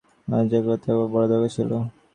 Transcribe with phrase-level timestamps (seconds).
[0.27, 1.71] আজ একলা থাকবার বড়ো দরকার ছিল।